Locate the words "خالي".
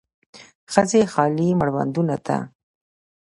1.13-1.49